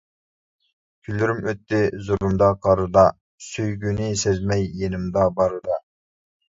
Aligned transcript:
كۈنلىرىم 1.07 1.43
ئۆتتى 1.51 1.81
زۇلۇمدا-قارىدا، 2.07 3.07
سۆيگۈنى 3.51 4.11
سەزمەي 4.27 4.69
يېنىمدا 4.83 5.33
بارىدا. 5.39 5.81